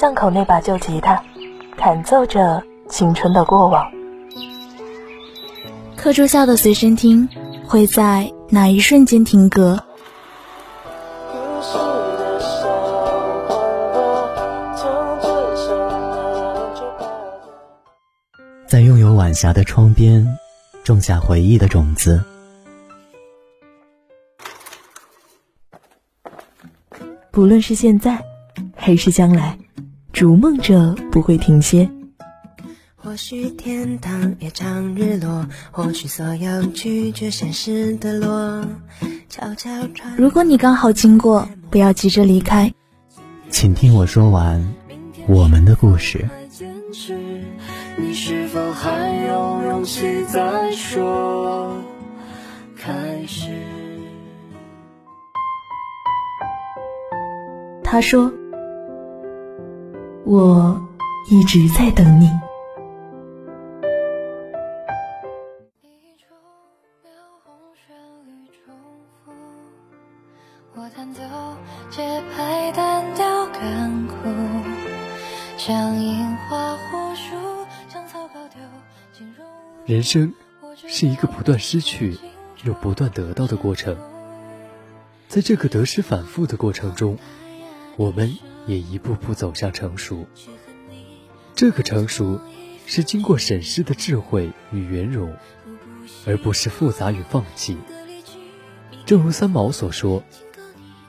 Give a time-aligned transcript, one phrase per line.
[0.00, 1.22] 巷口那把旧吉他，
[1.76, 3.86] 弹奏着青春的过往。
[5.94, 7.28] 课桌下的随身听，
[7.66, 9.78] 会在哪一瞬间停格？
[18.66, 20.26] 在拥有晚霞的窗边，
[20.82, 22.24] 种下回忆的种子。
[27.30, 28.24] 不论是现在，
[28.74, 29.58] 还是将来，
[30.12, 31.90] 逐梦者不会停歇。
[32.96, 38.66] 或许天堂也常日落，或许所有拒绝现实的落。
[39.28, 40.16] 悄悄传。
[40.16, 42.74] 如果你刚好经过，不要急着离开，
[43.48, 44.74] 请听我说完
[45.26, 46.28] 我们的故事。
[47.96, 51.76] 你是否还有勇气再说
[52.76, 53.50] 开始？
[57.84, 58.32] 他说
[60.32, 60.80] ：“我
[61.28, 62.30] 一直在等你。”
[79.84, 80.32] 人生
[80.86, 82.16] 是一个不断失去
[82.62, 83.96] 又不断得到的过程，
[85.26, 87.18] 在这个得失反复的过程中。
[87.96, 88.38] 我们
[88.70, 90.28] 也一步步走向成熟，
[91.56, 92.40] 这个成熟
[92.86, 95.34] 是经过审视的智慧与圆融，
[96.24, 97.76] 而不是复杂与放弃。
[99.04, 100.22] 正如三毛所说：“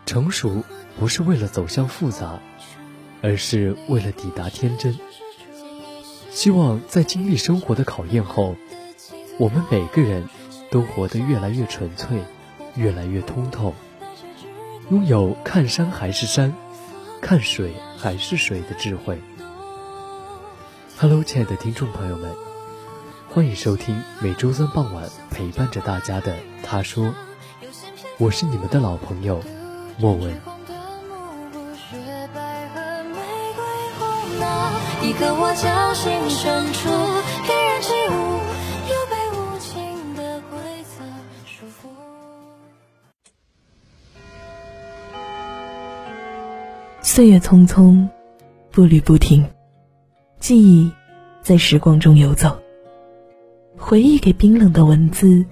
[0.08, 0.64] 成熟
[1.00, 2.40] 不是为了走向复杂，
[3.22, 4.98] 而是为了抵达天真。”
[6.34, 8.56] 希望在经历生活的考验后，
[9.38, 10.28] 我们每个人
[10.72, 12.24] 都活得越来越纯粹，
[12.76, 13.76] 越来越通透，
[14.90, 16.56] 拥有看山还是山。
[17.22, 19.22] 看水还是水的智慧。
[20.98, 22.36] Hello，亲爱的听众朋友们，
[23.30, 26.34] 欢迎收听每周三傍晚陪伴着大家的
[26.64, 27.06] 《他说》，
[28.18, 29.40] 我是你们的老朋友
[29.98, 30.36] 莫文。
[35.04, 36.90] 一颗我叫心深处，
[47.14, 48.08] 岁月匆匆，
[48.72, 49.46] 步履不停，
[50.40, 50.90] 记忆
[51.42, 52.58] 在时光中游走，
[53.78, 55.46] 回忆给冰冷的文字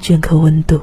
[0.00, 0.80] 镌刻温度。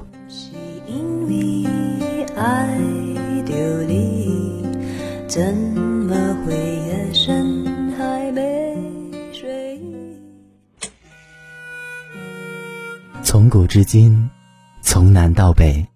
[13.21, 14.29] 从古至今，
[14.81, 15.90] 从南到北。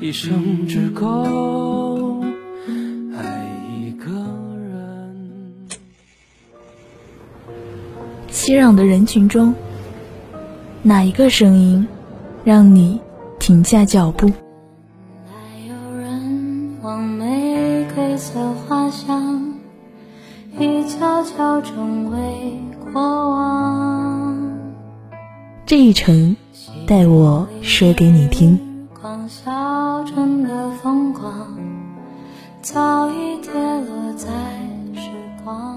[0.00, 2.24] 一生只够
[3.16, 3.46] 爱
[3.78, 5.68] 一个人。
[8.28, 9.54] 熙攘的人群中，
[10.82, 11.86] 哪一个声音
[12.42, 12.98] 让你
[13.38, 14.26] 停下脚步？
[15.26, 15.34] 还
[15.68, 19.54] 有人往玫瑰色花香，
[20.58, 22.58] 已悄悄成为
[22.92, 23.89] 过往。
[25.70, 26.36] 这一程，
[26.84, 28.88] 带我说给你听
[29.28, 31.56] 小镇的风光。
[32.60, 34.26] 早已跌落在
[34.96, 35.08] 时
[35.44, 35.76] 光。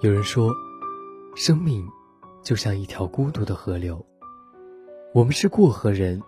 [0.00, 0.52] 有人说，
[1.36, 1.88] 生命
[2.46, 4.06] 就像一条孤独的河流，
[5.12, 6.22] 我们是过河人，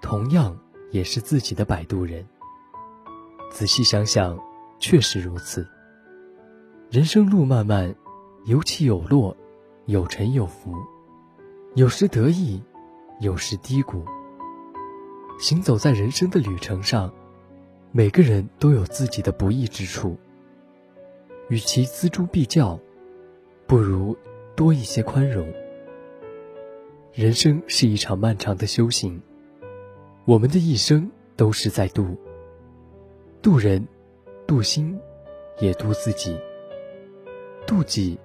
[0.00, 0.56] 同样
[0.92, 2.24] 也是自己的摆渡人。
[3.50, 4.38] 仔细想想，
[4.78, 5.66] 确实如此。
[6.88, 7.92] 人生路漫漫，
[8.44, 9.36] 有起有落，
[9.86, 10.72] 有沉有浮，
[11.74, 12.62] 有时得意，
[13.18, 14.04] 有时低谷。
[15.40, 17.12] 行走在人生的旅程上，
[17.90, 20.16] 每个人都有自己的不易之处。
[21.48, 22.78] 与其锱铢必较，
[23.66, 24.16] 不如
[24.54, 25.52] 多一些宽容。
[27.16, 29.22] 人生是一场漫长的修行，
[30.26, 32.14] 我们的一生都是在渡。
[33.40, 33.88] 渡人，
[34.46, 35.00] 渡心，
[35.58, 36.38] 也渡自己。
[37.66, 38.18] 渡己，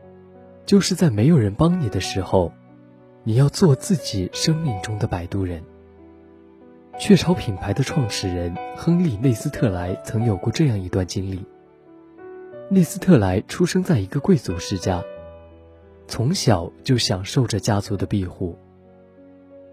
[0.65, 2.51] 就是在没有人帮你的时候，
[3.23, 5.63] 你要做自己生命中的摆渡人。
[6.99, 11.45] 雀巢品牌的创始人亨利·内斯特莱曾有过这样一段经历。
[12.69, 15.01] 内斯特莱出生在一个贵族世家，
[16.09, 18.57] 从小就享受着家族的庇护。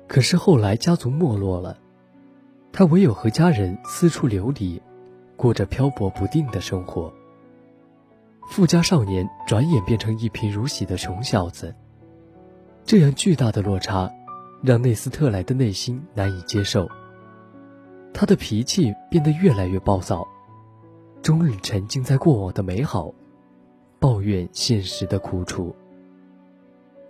[0.09, 1.79] 可是后来家族没落了，
[2.73, 4.81] 他唯有和家人四处流离，
[5.37, 7.13] 过着漂泊不定的生活。
[8.49, 11.75] 富家少年转眼变成一贫如洗的穷小子，
[12.87, 14.11] 这样巨大的落差，
[14.63, 16.89] 让内斯特莱的内心难以接受。
[18.15, 20.27] 他的脾气变得越来越暴躁，
[21.21, 23.13] 终日沉浸在过往的美好，
[24.01, 25.77] 抱怨现实的苦楚。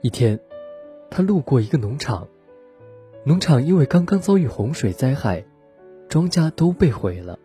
[0.02, 0.38] 一天，
[1.08, 2.26] 他路过一个农场，
[3.28, 5.44] 农场因为刚刚遭遇洪水灾害，
[6.08, 7.38] 庄稼都被毁了。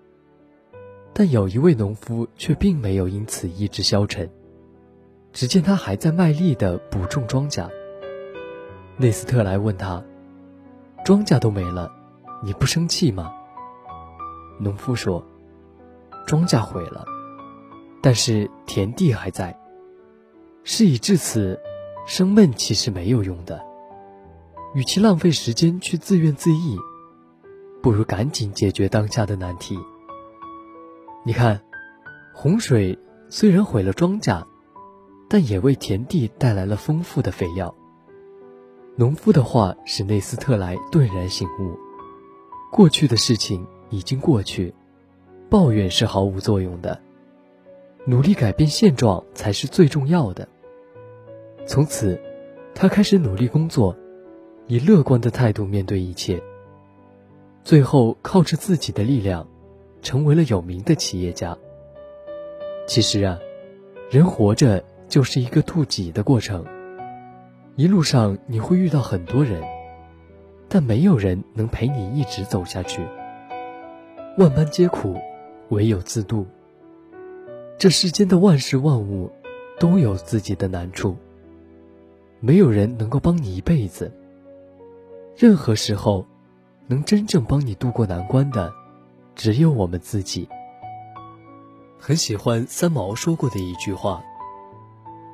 [1.12, 4.32] 但有一位农夫却并没有因此意志消沉，
[5.34, 7.70] 只见他还在卖力地补种庄稼。
[8.96, 10.02] 内斯特莱问他
[11.04, 11.92] ：“庄稼都没了，
[12.42, 13.34] 你不生气吗？”
[14.58, 15.22] 农夫说
[16.26, 17.04] ：“庄稼毁了，
[18.02, 19.54] 但是田地还在。
[20.64, 21.60] 事已至此，
[22.08, 23.62] 生闷气是没有用的。
[24.74, 26.78] 与其浪费时间去自怨自艾，
[27.82, 29.78] 不如赶紧解决当下的难题。”
[31.26, 31.62] 你看，
[32.34, 32.98] 洪水
[33.30, 34.44] 虽然毁了庄稼，
[35.30, 37.74] 但也为田地带来了丰富的肥料。
[38.96, 41.78] 农夫的话使内斯特莱顿然醒悟：
[42.72, 44.74] 过去的事情已经过去，
[45.50, 47.00] 抱怨是毫无作用的，
[48.06, 50.48] 努力改变现状才是最重要的。
[51.66, 52.20] 从此，
[52.76, 53.96] 他开始努力工作，
[54.68, 56.42] 以乐观的态度面对一切。
[57.64, 59.48] 最后，靠着自己的力量。
[60.04, 61.58] 成为了有名的企业家。
[62.86, 63.40] 其实啊，
[64.12, 66.66] 人活着就是一个渡己的过程。
[67.78, 69.64] 一路上你会遇到很多人，
[70.68, 73.02] 但没有人能陪你一直走下去。
[74.38, 75.16] 万般皆苦，
[75.70, 76.46] 唯有自渡。
[77.80, 79.32] 这世间的万事万物
[79.80, 81.16] 都有自己的难处，
[82.42, 84.12] 没有人能够帮你一辈子。
[85.36, 86.26] 任何时候，
[86.88, 88.74] 能真正帮你渡过难关的。
[89.36, 90.48] 只有我们自己。
[92.00, 94.24] 很喜欢三毛说过的一句话：“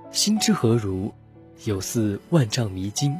[0.09, 1.11] 心之何如，
[1.65, 3.17] 有似万丈迷津，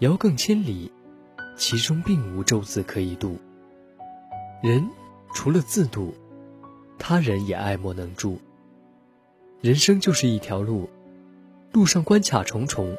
[0.00, 0.92] 遥亘千里，
[1.56, 3.38] 其中并无舟子可以渡。
[4.62, 4.86] 人
[5.32, 6.12] 除了自渡，
[6.98, 8.38] 他人也爱莫能助。
[9.62, 10.90] 人生就是一条路，
[11.72, 12.94] 路上关卡重重，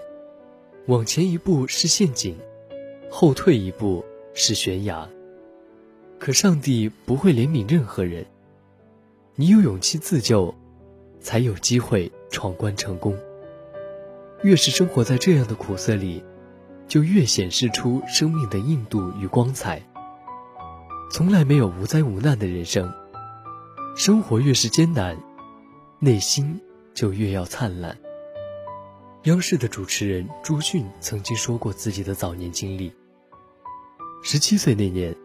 [0.87, 2.35] 往前一步是陷阱，
[3.11, 4.03] 后退一步
[4.33, 5.07] 是悬崖。”
[6.17, 8.25] 可上帝不会怜悯任何人，
[9.35, 10.53] 你有勇气自救，
[11.19, 13.17] 才有机会闯关成功。
[14.43, 16.23] 越是生活在这样的苦涩里，
[16.87, 19.81] 就越显示出生命的硬度与光彩。
[21.11, 22.91] 从来没有无灾无难的人生，
[23.95, 25.17] 生活越是艰难，
[25.99, 26.61] 内心
[26.93, 27.97] 就越要灿烂。
[29.23, 32.91] 央视的主持人朱迅曾经说过自己的早年经历：
[34.21, 35.15] 十七岁那年。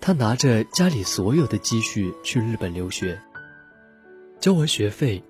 [0.00, 3.20] 他拿着家里所有的积蓄去日本留学。
[4.38, 5.22] 交完学费，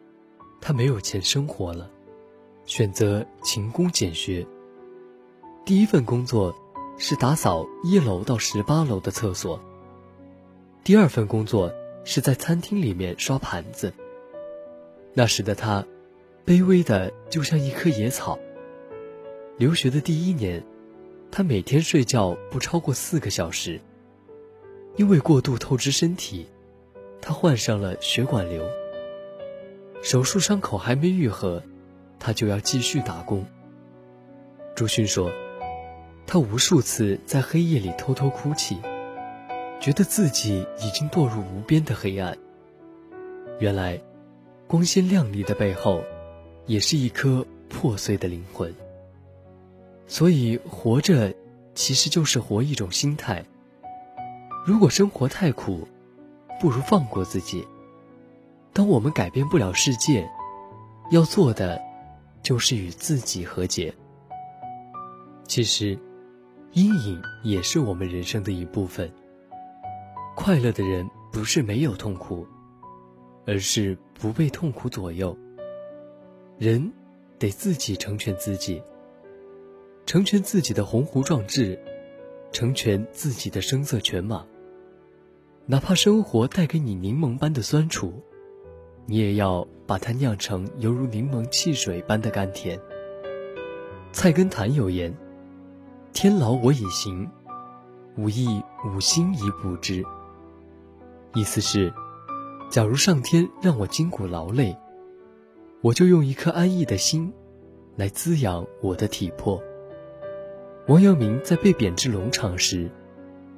[0.61, 1.91] 他没有钱生活了，
[2.67, 4.47] 选择勤工俭学。
[5.65, 6.55] 第一份工作
[6.99, 9.59] 是打扫一楼到十八楼的厕所。
[10.85, 11.73] 第二份工作
[12.05, 13.95] 是在餐厅里面刷盘子。
[15.15, 15.87] 那时的他，
[16.45, 18.39] 卑微的就像一棵野草。
[19.57, 20.63] 留学的第一年，
[21.31, 23.81] 他每天睡觉不超过四个小时。
[24.97, 26.49] 因为过度透支身体，
[27.21, 28.65] 他患上了血管瘤。
[30.03, 31.63] 手术伤口还没愈合，
[32.19, 33.47] 他就要继续打工。
[34.75, 35.31] 朱迅说，
[36.27, 38.79] 他无数次在黑夜里偷偷哭泣，
[39.81, 42.37] 觉得自己已经堕入无边的黑暗。
[43.61, 44.01] 原来，
[44.67, 46.03] 光鲜亮丽的背后，
[46.67, 48.75] 也是一颗破碎的灵魂。
[50.09, 51.33] 所以，活着
[51.75, 53.45] 其实就是活一种心态。
[54.67, 55.87] 如果生活太苦，
[56.59, 57.65] 不如放过自己。
[58.73, 60.29] 当我们改变不了世界，
[61.11, 61.81] 要做的
[62.43, 63.95] 就是与自己和解。
[65.47, 65.99] 其实，
[66.73, 69.13] 阴影也是我们人生的一部分。
[70.35, 72.47] 快乐的人不是没有痛苦，
[73.47, 75.37] 而是不被痛苦左右。
[76.59, 76.93] 人
[77.39, 78.83] 得自己成全自己，
[80.09, 81.79] 成全自己的鸿鹄壮志，
[82.51, 84.47] 成全自己的声色犬马。
[85.67, 88.23] 哪怕生活带给你柠檬般的酸楚，
[89.05, 92.81] 你也要把它酿成犹如柠檬汽水般的甘甜。
[94.11, 95.15] 菜根谭有言
[96.15, 97.31] ：“天劳我以行，
[98.17, 100.03] 吾亦吾心以补之。”
[101.37, 101.93] 意思是，
[102.71, 104.75] 假如上天让我筋骨劳累，
[105.83, 107.31] 我就用一颗安逸的心，
[107.95, 109.63] 来滋养我的体魄。
[110.89, 112.91] 王阳明在被贬至龙场时，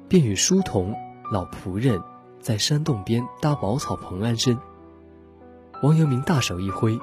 [0.09, 0.93] 便与书童、
[1.31, 1.97] 老仆人
[2.41, 4.57] 在山洞边搭茅草棚安身。
[5.81, 6.99] 王阳明大手一挥，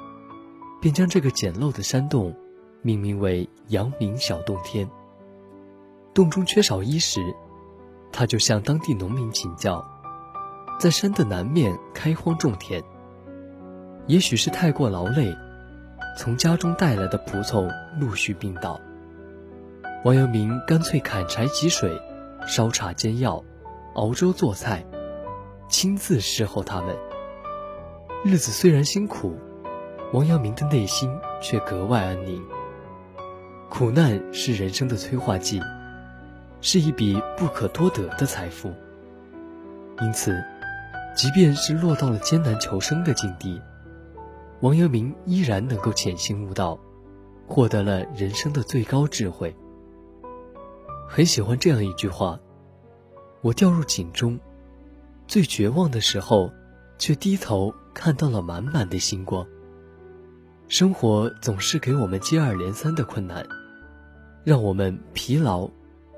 [0.82, 2.36] 便将这个简陋的山洞
[2.82, 4.86] 命名为“阳明小洞天”。
[6.12, 7.22] 洞中缺少衣食，
[8.12, 9.82] 他就向当地农民请教，
[10.78, 12.84] 在山的南面开荒种田。
[14.06, 15.34] 也许是太过劳累，
[16.18, 18.78] 从家中带来的仆从陆续病倒。
[20.04, 22.00] 王阳明干脆砍柴汲水，
[22.46, 23.42] 烧茶煎药，
[23.94, 24.86] 熬粥做菜，
[25.68, 26.96] 亲自侍候他们。
[28.24, 29.36] 日子虽然辛苦，
[30.12, 32.40] 王阳明的内心却格外安宁。
[33.68, 35.60] 苦难是人生的催化剂，
[36.60, 38.72] 是一笔不可多得的财富。
[40.00, 40.40] 因此，
[41.16, 43.60] 即便是落到了艰难求生的境地，
[44.60, 46.78] 王阳明依然能够潜心悟道，
[47.48, 49.52] 获得了人生的最高智慧。
[51.10, 52.38] 很喜欢这样一句话
[53.40, 54.38] ：“我掉入井中，
[55.26, 56.52] 最绝望的时候，
[56.98, 59.44] 却低头看到了满满的星光。”
[60.68, 63.44] 生活总是给我们接二连三的困难，
[64.44, 65.68] 让我们疲劳、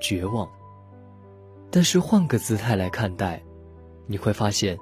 [0.00, 0.46] 绝望。
[1.70, 3.40] 但是换个姿态来看待，
[4.08, 4.76] 你会发现，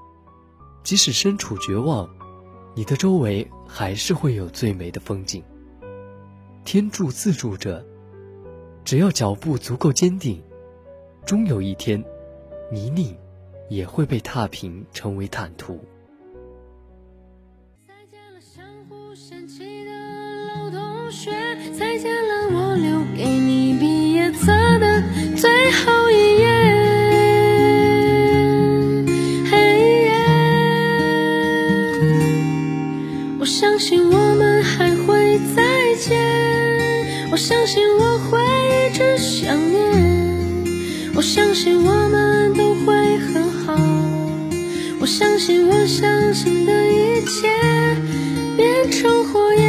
[0.83, 2.09] 即使身处绝望，
[2.75, 5.45] 你的周围还是会有最美的风景。
[6.65, 7.85] 天助自助者。
[8.89, 10.43] 只要脚步足够坚定，
[11.27, 12.03] 终有一天，
[12.73, 13.15] 泥泞
[13.69, 15.79] 也会被踏平，成为坦途。
[17.87, 19.91] 再见了相互嫌弃的
[20.55, 21.31] 老同学，
[21.79, 24.47] 再见了我留给你毕业册
[24.79, 25.03] 的
[25.37, 26.49] 最后一页。
[29.51, 29.53] 嘿
[30.07, 30.13] 耶，
[33.39, 37.87] 我相信我们还会再见，我相信
[41.19, 43.75] 我相信我们都会很好。
[45.01, 47.49] 我相信我相信的一切
[48.57, 49.67] 变成火焰，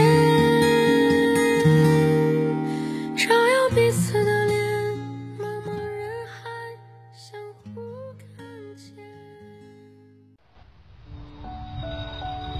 [3.17, 4.63] 照耀彼此的脸，
[5.39, 6.45] 茫茫人海
[7.17, 7.41] 相
[7.73, 7.81] 互
[8.37, 8.93] 看见。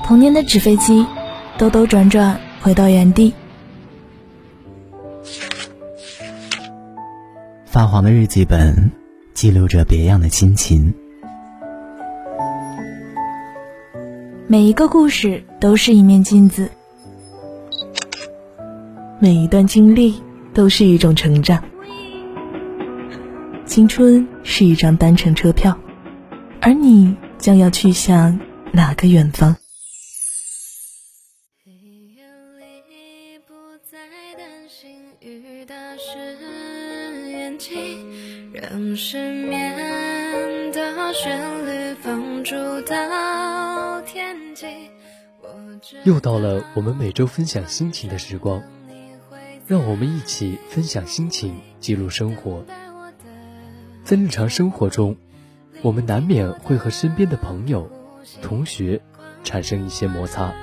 [0.03, 1.05] 童年的纸飞机，
[1.60, 3.36] 兜兜转转回到原地。
[7.89, 8.91] 黄的日记本，
[9.34, 10.93] 记录着别样的亲情。
[14.46, 16.69] 每一个故事都是一面镜子，
[19.19, 20.22] 每一段经历
[20.53, 21.63] 都是一种成长。
[23.65, 25.75] 青春是一张单程车票，
[26.62, 28.39] 而你将要去向
[28.72, 29.55] 哪个远方？
[38.62, 39.74] 让失眠
[40.74, 44.66] 的旋律放逐到天际。
[46.04, 48.62] 又到了我们每周分享心情的时光，
[49.66, 52.66] 让我们一起分享心情，记录生活。
[54.04, 55.16] 在日常生活中，
[55.82, 57.89] 我们难免会和身边的朋友、
[58.42, 59.01] 同学
[59.46, 60.54] 产生一些摩擦。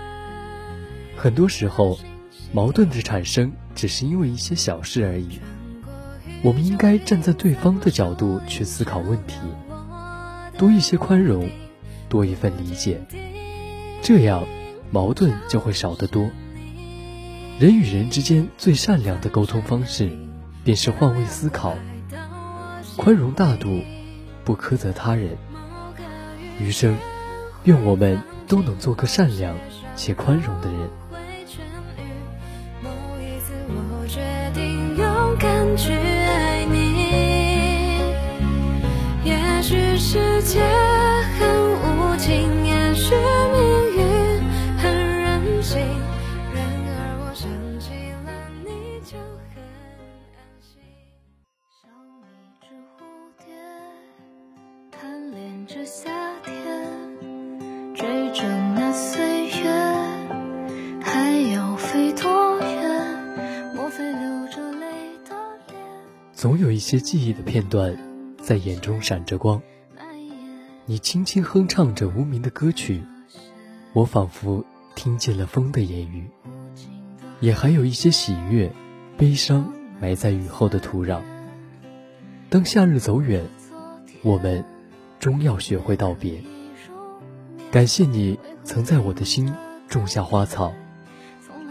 [1.17, 1.99] 很多时候，
[2.53, 5.41] 矛盾的产生只是因为一些小事而已。
[6.47, 9.35] 我们应该站在对方的角度去思考问题，
[10.57, 11.50] 多一些宽容，
[12.09, 13.00] 多一份理解，
[14.00, 14.45] 这样
[14.93, 16.31] 矛盾就会少得多。
[17.59, 20.09] 人与人之间最善良的沟通方式，
[20.62, 21.75] 便是换位思考，
[22.97, 23.81] 宽容大度，
[24.45, 25.37] 不苛责他人。
[26.61, 26.97] 余生，
[27.65, 29.57] 愿我们都能做个善良
[29.97, 30.88] 且宽容的人。
[40.47, 41.43] 界很
[41.83, 43.17] 无情，也许
[43.50, 43.59] 命
[43.97, 44.00] 运
[44.79, 45.81] 很任性，
[46.55, 47.50] 然而我想
[47.81, 47.91] 起
[48.25, 48.31] 了
[48.65, 49.19] 你就
[49.50, 49.59] 很
[50.37, 50.79] 安心。
[51.83, 51.91] 像
[52.23, 52.25] 一
[52.62, 53.03] 只蝴
[53.45, 53.53] 蝶，
[54.93, 56.09] 贪恋着夏
[56.45, 56.55] 天，
[57.93, 59.69] 追着那岁月，
[61.03, 63.75] 还要飞多远？
[63.75, 64.87] 莫非流着泪
[65.29, 65.35] 的
[65.67, 65.76] 脸？
[66.33, 67.99] 总有一些记忆的片段，
[68.41, 69.61] 在眼中闪着光。
[70.88, 73.02] 你轻轻哼唱着无名的歌曲，
[73.93, 74.64] 我仿佛
[74.95, 76.31] 听见了风的言语。
[77.40, 78.73] 也还有一些喜悦、
[79.19, 81.23] 悲伤埋在雨后的土壤。
[82.49, 83.45] 当夏日走远，
[84.23, 84.64] 我们
[85.19, 86.40] 终要学会道别。
[87.73, 89.52] 感谢你曾在我的心
[89.88, 90.73] 种下花草，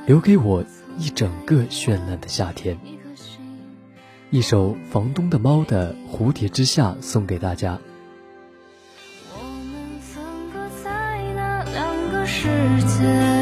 [0.05, 0.61] 留给我
[0.97, 2.77] 一整个绚烂的夏天。
[4.29, 7.79] 一首房东的猫的《蝴蝶之下》送给大家。
[12.45, 13.34] 日子。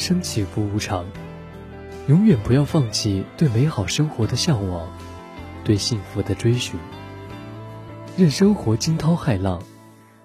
[0.00, 1.04] 生起伏无常，
[2.08, 4.88] 永远不要放弃对美好生活的向往，
[5.62, 6.80] 对幸福的追寻。
[8.16, 9.62] 任生活惊涛骇浪，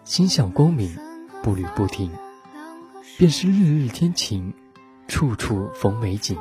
[0.06, 0.98] 心向光明，
[1.44, 2.10] 步履不停，
[3.18, 4.54] 便是日日天晴，
[5.08, 6.38] 处处逢美景。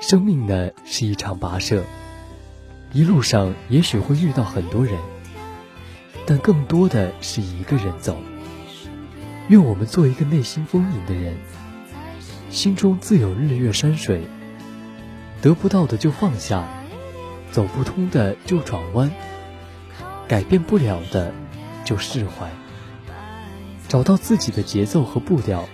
[0.00, 1.84] 生命呢是一场跋涉，
[2.92, 4.98] 一路上也许会遇到很多人，
[6.26, 8.16] 但更多的是一个人走。
[9.48, 11.36] 愿我们做一个内心丰盈的人，
[12.52, 14.22] 心中自有日月山水。
[15.40, 16.68] 得不到的就放下，
[17.50, 19.10] 走不通的就转弯，
[20.28, 21.32] 改变不了的
[21.82, 22.48] 就释怀。
[23.88, 25.66] 找到自己的节奏和步调，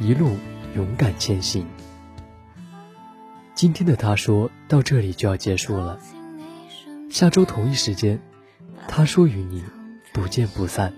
[0.00, 0.36] 一路
[0.74, 1.64] 勇敢前行。
[3.54, 5.98] 今天的他说到这里就要结束了，
[7.08, 8.20] 下周同一时间，
[8.88, 9.64] 他说与你
[10.12, 10.92] 不见不散。